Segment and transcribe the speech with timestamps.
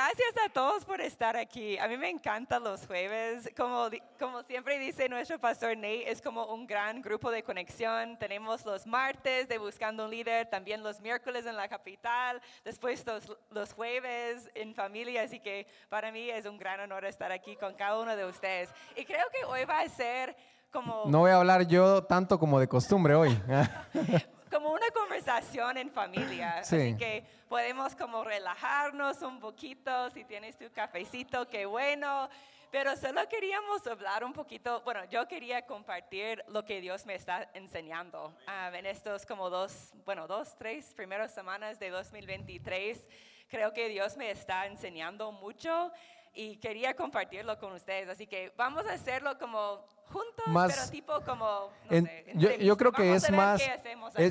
[0.00, 1.76] gracias a todos por estar aquí.
[1.76, 3.50] A mí me encantan los jueves.
[3.54, 8.18] Como, como siempre dice nuestro pastor Nate, es como un gran grupo de conexión.
[8.18, 13.36] Tenemos los martes de Buscando un Líder, también los miércoles en la capital, después los,
[13.50, 15.22] los jueves en familia.
[15.22, 18.70] Así que para mí es un gran honor estar aquí con cada uno de ustedes.
[18.96, 20.34] Y creo que hoy va a ser
[20.72, 21.04] como...
[21.08, 23.38] No voy a hablar yo tanto como de costumbre hoy.
[24.50, 26.58] como una conversación en familia.
[26.58, 30.10] Así que podemos como relajarnos un poquito.
[30.10, 32.28] Si tienes tu cafecito, qué bueno.
[32.70, 37.50] Pero solo queríamos hablar un poquito, bueno, yo quería compartir lo que Dios me está
[37.52, 43.08] enseñando ah, en estos como dos, bueno, dos, tres primeras semanas de 2023.
[43.48, 45.90] Creo que Dios me está enseñando mucho
[46.34, 48.08] y quería compartirlo con ustedes.
[48.08, 51.70] Así que vamos a hacerlo como juntos, pero tipo como...
[51.90, 53.62] No sé, yo, yo, creo que es más...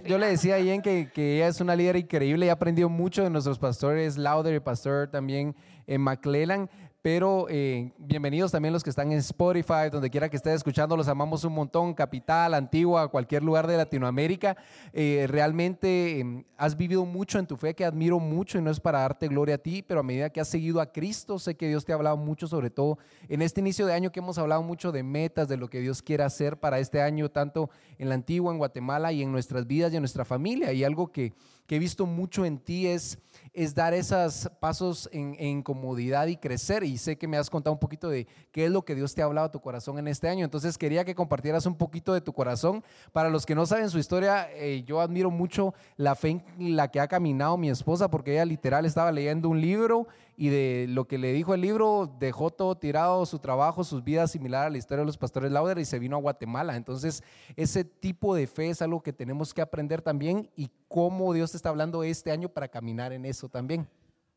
[0.05, 2.89] yo le decía a Ian que, que, ella es una líder increíble y ha aprendido
[2.89, 5.55] mucho de nuestros pastores, Lauder y pastor también
[5.87, 6.69] en McClellan,
[7.01, 11.07] pero eh, bienvenidos también los que están en Spotify, donde quiera que estén escuchando, los
[11.07, 14.57] amamos un montón, Capital, Antigua, cualquier lugar de Latinoamérica.
[14.91, 18.81] Eh, realmente em, has vivido mucho en tu fe, que admiro mucho y no es
[18.81, 21.69] para darte gloria a ti, pero a medida que has seguido a Cristo, sé que
[21.69, 22.97] Dios te ha hablado mucho, sobre todo
[23.29, 26.01] en este inicio de año que hemos hablado mucho de metas, de lo que Dios
[26.01, 29.93] quiere hacer para este año, tanto en la Antigua, en Guatemala y en nuestras vidas
[29.93, 30.73] y en nuestra familia.
[30.73, 31.31] Y algo que,
[31.69, 33.19] que he visto mucho en ti es
[33.53, 36.83] es dar esos pasos en, comodidad y crecer.
[36.83, 39.21] Y sé que me has contado un poquito de qué es lo que Dios te
[39.21, 40.45] ha hablado a tu corazón en este año.
[40.45, 42.83] Entonces quería que compartieras un poquito de tu corazón.
[43.11, 46.89] Para los que no saben su historia, eh, yo admiro mucho la fe en la
[46.89, 50.07] que ha caminado mi esposa, porque ella literal estaba leyendo un libro
[50.41, 54.31] y de lo que le dijo el libro, dejó todo tirado, su trabajo, sus vidas
[54.31, 56.77] similar a la historia de los pastores Lauder y se vino a Guatemala.
[56.77, 57.21] Entonces,
[57.57, 61.67] ese tipo de fe es algo que tenemos que aprender también y cómo Dios está
[61.67, 63.85] hablando este año para caminar en eso también.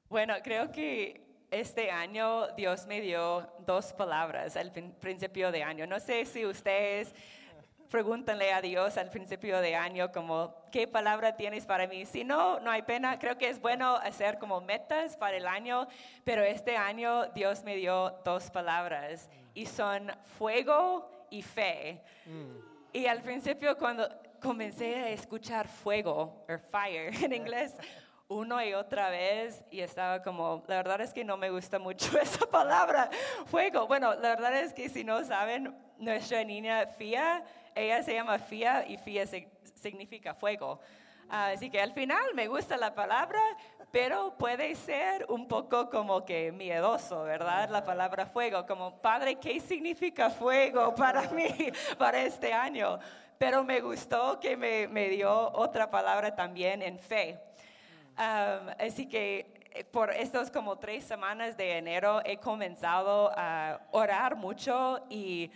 [0.08, 5.86] Bueno, creo que este año Dios me dio dos palabras al principio de año.
[5.86, 7.14] No sé si ustedes
[7.92, 12.06] pregúntenle a Dios al principio de año como, ¿qué palabra tienes para mí?
[12.06, 13.18] Si no, no hay pena.
[13.18, 15.86] Creo que es bueno hacer como metas para el año,
[16.24, 22.00] pero este año Dios me dio dos palabras y son fuego y fe.
[22.24, 22.94] Mm.
[22.94, 24.08] Y al principio cuando
[24.40, 27.74] comencé a escuchar fuego, o fire en inglés,
[28.26, 32.18] uno y otra vez y estaba como, la verdad es que no me gusta mucho
[32.22, 33.10] esa palabra,
[33.44, 33.86] fuego.
[33.86, 37.44] Bueno, la verdad es que si no saben, nuestra niña Fia
[37.74, 39.24] ella se llama Fia y Fia
[39.74, 40.80] significa fuego.
[41.28, 43.40] así que al final me gusta la palabra,
[43.90, 47.68] pero puede ser un poco como que miedoso, ¿verdad?
[47.70, 51.48] La palabra fuego, como Padre, ¿qué significa fuego para mí,
[51.98, 52.98] para este año?
[53.38, 57.38] Pero me gustó que me, me dio otra palabra también en fe.
[58.78, 65.00] así que eh, por estas como tres semanas de enero he comenzado a orar mucho
[65.08, 65.50] y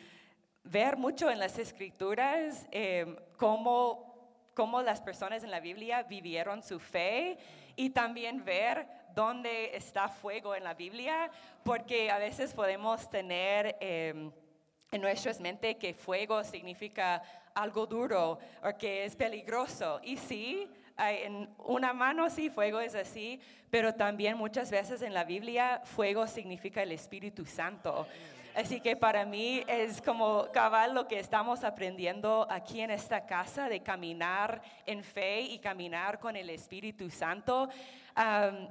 [0.67, 6.81] ver mucho en las escrituras em, cómo, cómo las personas en la Biblia vivieron su
[6.81, 7.39] fe
[7.77, 11.31] y también ver dónde está fuego en la Biblia,
[11.63, 14.31] porque a veces podemos tener em,
[14.91, 17.23] en nuestras mentes que fuego significa
[17.55, 20.01] algo duro o que es peligroso.
[20.03, 23.41] Y sí, en una mano sí, fuego es así,
[23.71, 28.07] pero también muchas veces en la Biblia fuego significa el Espíritu Santo.
[28.57, 33.69] Así que para mí es como cabal lo que estamos aprendiendo aquí en esta casa
[33.69, 37.69] de caminar en fe y caminar con el Espíritu Santo.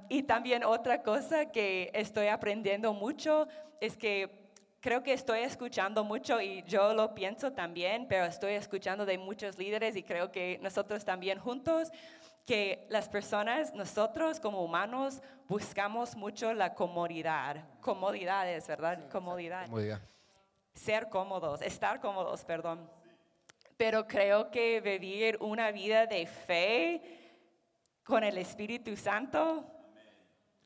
[0.09, 3.47] y también otra cosa que estoy aprendiendo mucho
[3.79, 9.05] es que creo que estoy escuchando mucho y yo lo pienso también, pero estoy escuchando
[9.05, 11.91] de muchos líderes y creo que nosotros también juntos
[12.45, 17.65] que las personas, nosotros como humanos, buscamos mucho la comodidad.
[17.81, 19.09] Comodidades, ¿verdad?
[19.09, 19.67] comodidad.
[20.73, 22.89] Ser cómodos, estar cómodos, perdón.
[23.77, 27.01] Pero creo que vivir una vida de fe
[28.03, 29.65] con el Espíritu Santo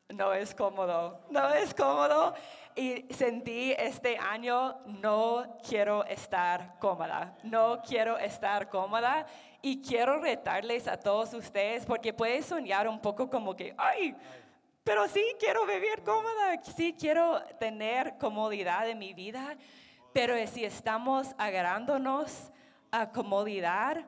[0.10, 2.34] no es cómodo, no es cómodo.
[2.76, 9.26] Y sentí este año, no quiero estar cómoda, no quiero estar cómoda.
[9.62, 14.16] Y quiero retarles a todos ustedes porque puede soñar un poco como que, ay,
[14.84, 19.58] pero sí quiero vivir cómoda, sí quiero tener comodidad en mi vida,
[20.14, 22.52] pero si estamos agarrándonos
[22.90, 24.06] a comodidad,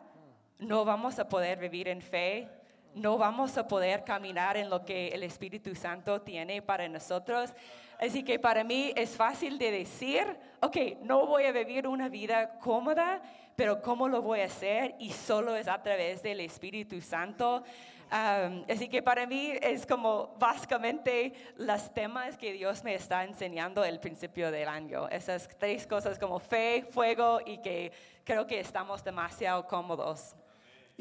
[0.58, 2.50] no vamos a poder vivir en fe,
[2.96, 7.52] no vamos a poder caminar en lo que el Espíritu Santo tiene para nosotros.
[8.00, 10.26] Así que para mí es fácil de decir,
[10.60, 13.22] ok, no voy a vivir una vida cómoda,
[13.56, 14.96] pero ¿cómo lo voy a hacer?
[14.98, 17.64] Y solo es a través del Espíritu Santo.
[18.10, 24.00] así que para mí es como básicamente los temas que Dios me está enseñando el
[24.00, 25.08] principio del año.
[25.10, 27.92] Esas tres cosas como fe, fuego y que
[28.24, 30.36] creo que estamos demasiado cómodos.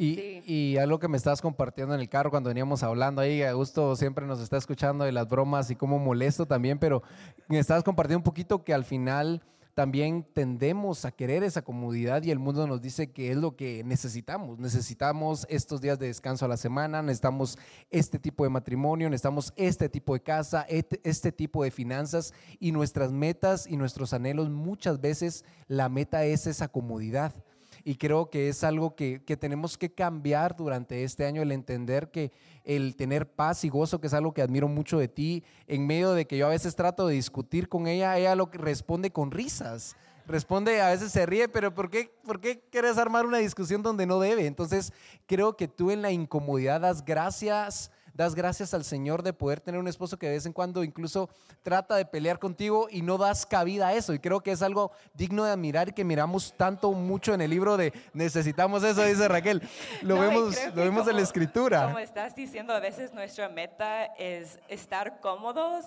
[0.02, 3.94] Y, y, algo que me estabas compartiendo en el carro cuando veníamos hablando ahí, Augusto
[3.96, 7.02] siempre nos está escuchando de las bromas y cómo molesto también, pero
[7.48, 9.42] me estabas compartiendo un poquito que al final
[9.74, 13.84] también tendemos a querer esa comodidad y el mundo nos dice que es lo que
[13.84, 14.58] necesitamos.
[14.58, 17.58] Necesitamos estos días de descanso a la semana, necesitamos
[17.90, 22.72] este tipo de matrimonio, necesitamos este tipo de casa, este, este tipo de finanzas y
[22.72, 27.34] nuestras metas y nuestros anhelos muchas veces la meta es esa comodidad
[27.84, 32.32] y creo que es algo que, tenemos que cambiar durante este año, el entender que
[32.64, 36.12] el tener paz y gozo, que es algo que admiro mucho de ti, en medio
[36.12, 39.30] de que yo a veces trato de discutir con ella, ella lo que responde con
[39.30, 39.96] risas.
[40.26, 44.06] Responde, a veces se ríe, pero ¿por qué, ¿por qué quieres armar una discusión donde
[44.06, 44.46] no debe?
[44.46, 44.92] Entonces,
[45.26, 49.80] creo que tú en la incomodidad das gracias das gracias al Señor de poder tener
[49.80, 51.28] un esposo que de vez en cuando incluso
[51.62, 54.14] trata de pelear contigo y no das cabida a eso.
[54.14, 57.50] Y creo que es algo digno de admirar y que miramos tanto, mucho en el
[57.50, 59.62] libro de necesitamos eso, dice Raquel.
[60.02, 61.84] Lo vemos, lo vemos en la escritura.
[61.84, 65.86] Como estás diciendo, a veces nuestra meta es estar cómodos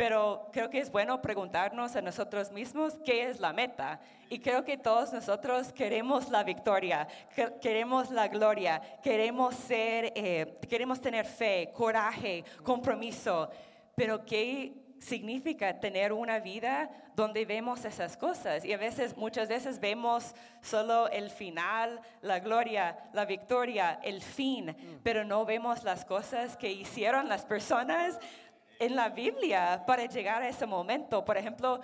[0.00, 4.00] pero creo que es bueno preguntarnos a nosotros mismos qué es la meta.
[4.30, 7.06] Y creo que todos nosotros queremos la victoria,
[7.60, 13.50] queremos la gloria, queremos ser, eh, queremos tener fe, coraje, compromiso.
[13.94, 18.64] Pero ¿qué significa tener una vida donde vemos esas cosas?
[18.64, 24.74] Y a veces, muchas veces vemos solo el final, la gloria, la victoria, el fin,
[25.02, 28.18] pero no vemos las cosas que hicieron las personas
[28.80, 31.24] en la Biblia para llegar a ese momento.
[31.24, 31.80] Por ejemplo,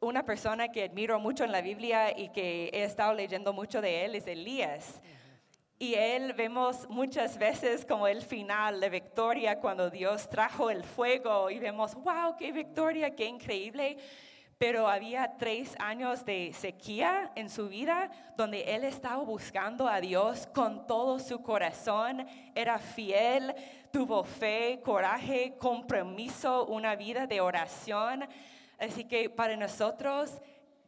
[0.00, 4.04] una persona que admiro mucho en la Biblia y que he estado leyendo mucho de
[4.04, 5.02] él es Elías.
[5.80, 11.50] Y él vemos muchas veces como el final de victoria cuando Dios trajo el fuego
[11.50, 13.98] y vemos, wow, qué victoria, qué increíble.
[14.58, 20.48] Pero había tres años de sequía en su vida donde él estaba buscando a Dios
[20.48, 22.26] con todo su corazón,
[22.56, 23.54] era fiel,
[23.90, 28.26] tuvo fe, coraje, compromiso, una vida de oración.
[28.78, 30.30] Así que para nosotros,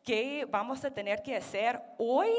[0.04, 2.30] ¿qué vamos a tener que hacer hoy?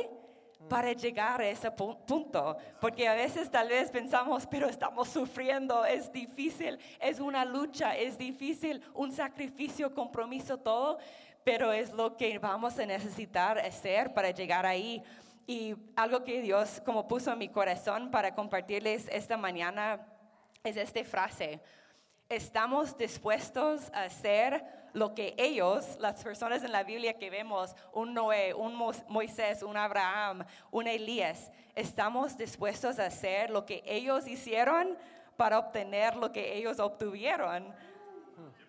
[0.69, 6.12] para llegar a ese punto, porque a veces tal vez pensamos, pero estamos sufriendo, es
[6.12, 11.00] difícil, es una lucha, es difícil, un sacrificio, compromiso, todo,
[11.44, 15.02] pero es lo que vamos a necesitar hacer para llegar ahí.
[15.48, 20.06] Y algo que Dios como puso en mi corazón para compartirles esta mañana
[20.63, 21.60] es esta frase.
[22.30, 24.63] Estamos dispuestos a hacer
[24.94, 28.75] lo que ellos, las personas en la Biblia que vemos, un Noé, un
[29.08, 34.98] Moisés, un Abraham, un Elías, estamos dispuestos a hacer lo que ellos hicieron
[35.36, 37.74] para obtener lo que ellos obtuvieron.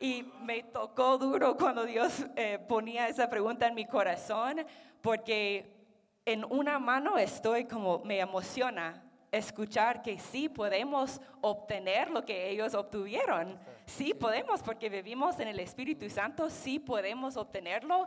[0.00, 4.64] Y me tocó duro cuando Dios eh, ponía esa pregunta en mi corazón,
[5.02, 5.76] porque
[6.24, 12.74] en una mano estoy como, me emociona escuchar que sí podemos obtener lo que ellos
[12.74, 13.58] obtuvieron.
[13.86, 18.06] Sí podemos, porque vivimos en el Espíritu Santo, sí podemos obtenerlo,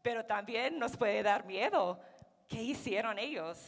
[0.00, 2.00] pero también nos puede dar miedo.
[2.48, 3.58] ¿Qué hicieron ellos?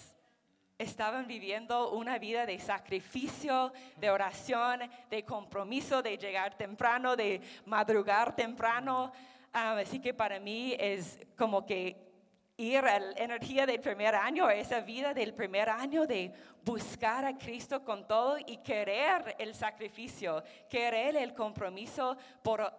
[0.79, 8.35] Estaban viviendo una vida de sacrificio, de oración, de compromiso, de llegar temprano, de madrugar
[8.35, 9.13] temprano.
[9.53, 12.12] Ah, así que para mí es como que
[12.63, 16.33] ir a la energía del primer año, esa vida del primer año de
[16.65, 22.17] buscar a Cristo con todo y querer el sacrificio, querer el compromiso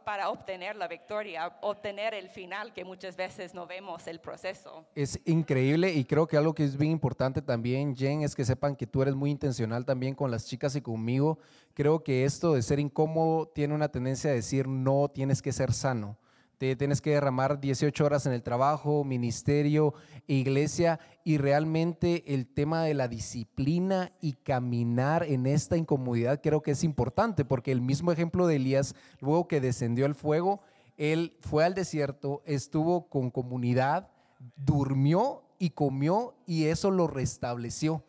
[0.06, 4.86] para obtener la victoria, obtener el final que muchas veces no vemos el proceso.
[4.96, 8.78] Es increíble y creo que algo que es bien importante también, Jen, es que sepan
[8.78, 11.40] que tú eres muy intencional también con las chicas y conmigo.
[11.74, 15.74] Creo que esto de ser incómodo tiene una tendencia a decir no, tienes que ser
[15.74, 16.18] sano
[16.78, 19.94] tienes que derramar 18 horas en el trabajo, ministerio,
[20.28, 26.72] iglesia y realmente el tema de la disciplina y caminar en esta incomodidad creo que
[26.72, 30.62] es importante porque el mismo ejemplo de Elías, luego que descendió el fuego,
[30.98, 34.10] él fue al desierto, estuvo con comunidad,
[34.56, 38.04] durmió y comió y eso lo restableció.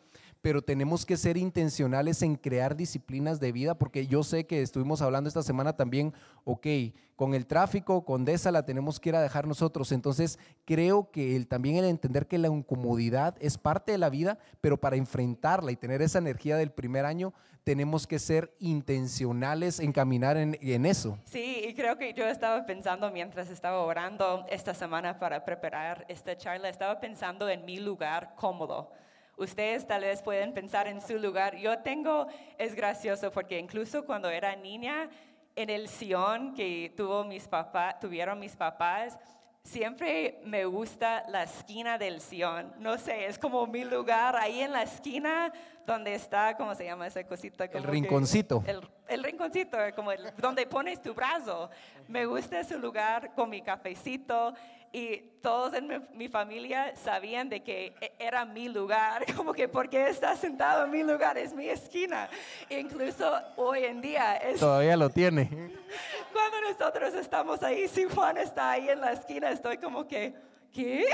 [0.45, 5.01] Pero tenemos que ser intencionales en crear disciplinas de vida, porque yo sé que estuvimos
[5.01, 6.67] hablando esta semana también, ok,
[7.15, 9.91] con el tráfico, con DESA la tenemos que ir a dejar nosotros.
[9.91, 14.37] Entonces, creo que el, también el entender que la incomodidad es parte de la vida,
[14.61, 17.33] pero para enfrentarla y tener esa energía del primer año,
[17.63, 21.17] tenemos que ser intencionales en caminar en, en, eso.
[21.23, 26.37] Sí, y creo que yo estaba pensando mientras estaba orando esta semana para preparar esta
[26.37, 28.91] charla, estaba pensando en mi lugar cómodo.
[29.37, 31.55] Ustedes tal vez pueden pensar en su lugar.
[31.57, 32.27] Yo tengo,
[32.57, 35.09] es gracioso porque incluso cuando era niña,
[35.55, 39.17] en el Sion que tuvo mis papás, tuvieron mis papás,
[39.63, 42.73] siempre me gusta la esquina del Sion.
[42.79, 45.51] No sé, es como mi lugar ahí en la esquina
[45.85, 47.65] donde está, ¿cómo se llama esa cosita?
[47.65, 48.63] el rinconcito.
[49.07, 51.69] el, rinconcito, como el, donde pones tu brazo.
[52.07, 54.53] Me gusta ese lugar con mi cafecito
[54.95, 60.07] y todos en mi, familia sabían de que e, era mi lugar, como que porque
[60.07, 62.29] está sentado en mi lugar, es mi esquina.
[62.69, 64.61] Incluso hoy en día es...
[64.61, 65.49] Todavía lo tiene.
[66.31, 70.33] Cuando nosotros estamos ahí, si Juan está ahí en la esquina, estoy como que
[70.75, 71.05] ¿qué?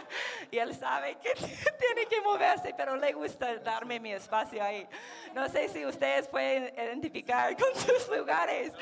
[0.50, 4.86] y él sabe que tiene que moverse, pero le gusta darme mi espacio ahí.
[5.34, 8.72] No sé si ustedes pueden identificar con sus lugares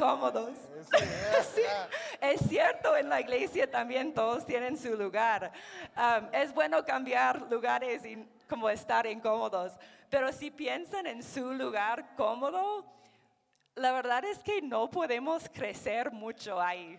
[0.00, 0.56] cómodos.
[1.54, 1.62] sí,
[2.20, 5.52] es cierto, en la iglesia también todos tienen su lugar.
[5.94, 9.72] Um, es bueno cambiar lugares y como estar incómodos,
[10.08, 12.84] pero si piensan en su lugar cómodo,
[13.74, 16.98] la verdad es que no podemos crecer mucho ahí.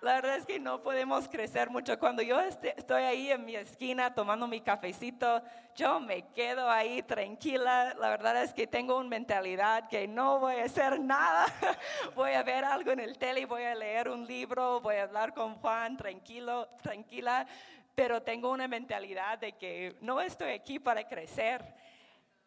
[0.00, 1.98] La verdad es que no podemos crecer mucho.
[1.98, 5.42] Cuando yo este, estoy ahí en mi esquina tomando mi cafecito,
[5.76, 7.94] yo me quedo ahí tranquila.
[8.00, 11.44] La verdad es que tengo una mentalidad que no voy a hacer nada.
[12.14, 15.34] Voy a ver algo en el tele, voy a leer un libro, voy a hablar
[15.34, 17.46] con Juan tranquilo, tranquila.
[17.94, 21.62] Pero tengo una mentalidad de que no estoy aquí para crecer.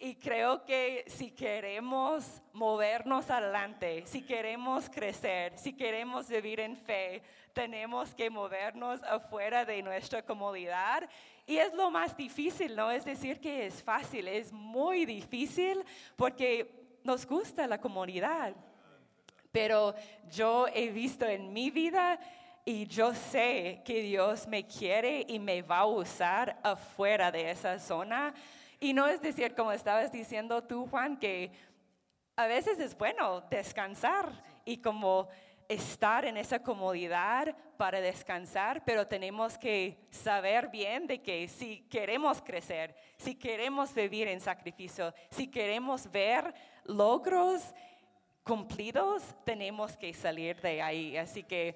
[0.06, 7.22] Y creo que si queremos movernos adelante, si queremos crecer, si queremos vivir en fe,
[7.54, 11.10] tenemos que movernos afuera de nuestra comodidad.
[11.48, 15.86] Y es lo más difícil, no es decir que es fácil, es muy difícil
[16.18, 18.54] porque nos gusta la comunidad.
[19.54, 19.96] Pero
[20.30, 22.20] yo he visto en mi vida
[22.66, 27.80] y yo sé que Dios me quiere y me va a usar afuera de esa
[27.80, 28.34] zona.
[28.84, 31.52] Y no es decir, como estabas diciendo tú, Juan, que
[32.36, 34.30] a veces es bueno descansar
[34.66, 35.30] y como
[35.70, 42.42] estar en esa comodidad para descansar, pero tenemos que saber bien de que si queremos
[42.42, 47.74] crecer, si queremos vivir en sacrificio, si queremos ver logros
[48.44, 51.16] cumplidos, tenemos que salir de ahí.
[51.16, 51.76] Así que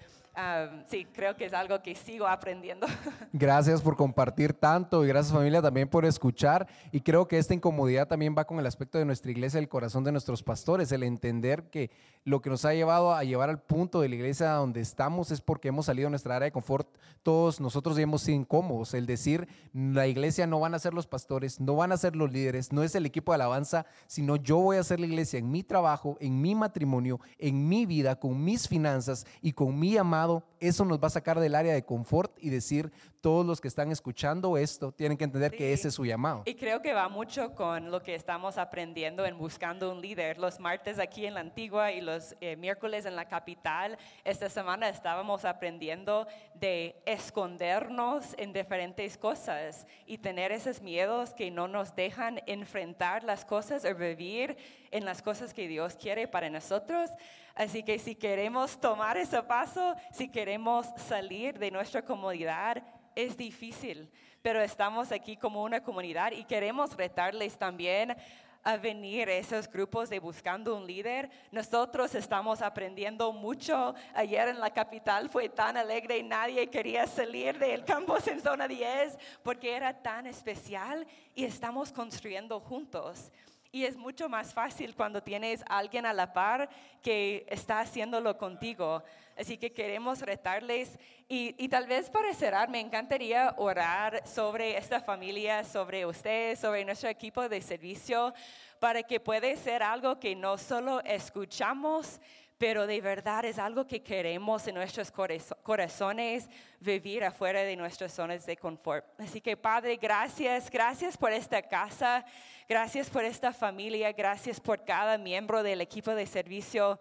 [0.88, 2.86] sí, creo que es algo que sigo aprendiendo.
[3.34, 6.68] Gracias por compartir tanto y gracias familia también por escuchar.
[6.92, 10.04] Y creo que esta incomodidad también va con el aspecto de nuestra iglesia, el corazón
[10.04, 11.90] de nuestros pastores, el entender que
[12.24, 15.42] lo que nos ha llevado a llevar al punto de la iglesia donde estamos es
[15.42, 16.88] porque hemos salido de nuestra área de confort.
[17.24, 18.94] Todos nosotros hemos sido incómodos.
[18.94, 22.32] El decir, la iglesia no van a ser los pastores, no van a ser los
[22.32, 25.50] líderes, no es el equipo de alabanza, sino yo voy a ser la iglesia en
[25.50, 30.27] mi trabajo, en mi matrimonio, en mi vida, con mis finanzas y con mi amado
[30.60, 32.92] eso nos va a sacar del área de confort y decir,
[33.22, 36.44] todos los que están escuchando esto tienen que entender que ese es su llamado.
[36.46, 40.38] Y creo que va mucho con lo que estamos aprendiendo en Buscando un Líder.
[40.38, 44.90] Los martes aquí en la Antigua y los eh, miércoles en la capital, esta semana
[44.90, 52.42] estábamos aprendiendo de escondernos en diferentes cosas y tener esos miedos que no nos dejan
[52.46, 54.58] enfrentar las cosas o vivir
[54.92, 57.10] en las cosas que Dios quiere para nosotros.
[57.58, 62.84] Así que si queremos tomar ese paso, si queremos salir de nuestra comodidad,
[63.16, 64.12] es difícil,
[64.44, 68.16] pero estamos aquí como una comunidad y queremos retarles también
[68.64, 71.32] a venir a esos grupos de buscando un líder.
[71.52, 73.96] Nosotros estamos aprendiendo mucho.
[74.14, 78.68] Ayer en la capital fue tan alegre y nadie quería salir del campus en zona
[78.68, 83.32] 10 porque era tan especial y estamos construyendo juntos.
[83.72, 86.70] Y es mucho más fácil cuando tienes a alguien a la par
[87.02, 89.04] que está haciéndolo contigo.
[89.38, 90.98] Así que queremos retarles
[91.28, 96.84] y, y, tal vez para cerrar, me encantaría orar sobre esta familia, sobre ustedes, sobre
[96.86, 98.34] nuestro equipo de servicio,
[98.80, 102.20] para que pueda ser algo que no solo escuchamos,
[102.58, 106.50] pero de verdad es algo que queremos en nuestros corazones
[106.80, 109.06] vivir afuera de nuestras zonas de confort.
[109.20, 112.26] Así que Padre, gracias, gracias por esta casa,
[112.68, 117.00] gracias por esta familia, gracias por cada miembro del equipo de servicio.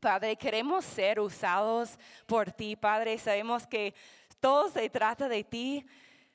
[0.00, 3.16] Padre, queremos ser usados por ti, Padre.
[3.16, 3.94] Sabemos que
[4.38, 5.86] todo se trata de ti,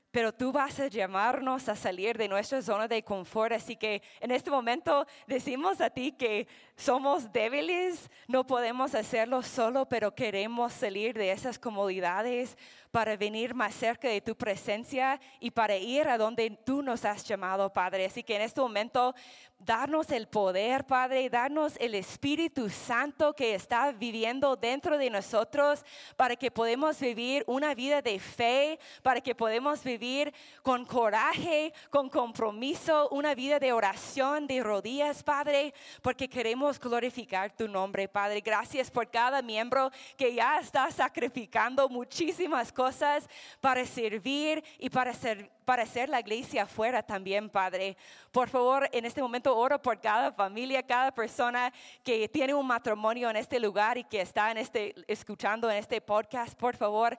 [0.09, 3.53] pero tú vas a llamarnos a salir de nuestra zona de confort.
[3.53, 6.47] Así que en este momento decimos a ti que
[6.79, 12.57] somos débiles, no podemos hacerlo solo, pero queremos salir de esas comodidades
[12.89, 17.23] para venir más cerca de tu presencia y para ir a donde tú nos has
[17.23, 18.05] llamado, Padre.
[18.05, 19.13] Así que en este momento,
[19.59, 25.83] darnos el poder, Padre, darnos el Espíritu Santo que está viviendo dentro de nosotros
[26.15, 30.33] para que podamos vivir una vida de fe, para que podamos vivir
[30.63, 37.67] con coraje, con compromiso, una vida de oración, de rodillas, Padre, porque queremos glorificar tu
[37.69, 38.41] nombre, Padre.
[38.41, 43.29] Gracias por cada miembro que ya está sacrificando muchísimas cosas
[43.61, 47.95] para servir y para, ser, para hacer la iglesia afuera también, Padre.
[48.31, 51.71] Por favor, en este momento oro por cada familia, cada persona
[52.03, 56.01] que tiene un matrimonio en este lugar y que está en este, escuchando en este
[56.01, 56.59] podcast.
[56.59, 57.17] Por favor,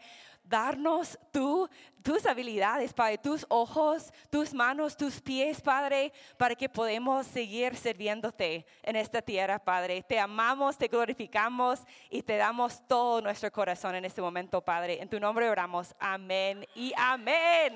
[0.51, 1.71] darnos tú,
[2.03, 8.67] tus habilidades, Padre, tus ojos, tus manos, tus pies, Padre, para que podamos seguir sirviéndote
[8.83, 10.03] en esta tierra, Padre.
[10.03, 11.81] Te amamos, te glorificamos
[12.11, 15.01] y te damos todo nuestro corazón en este momento, Padre.
[15.01, 15.95] En tu nombre oramos.
[16.01, 17.75] Amén y amén.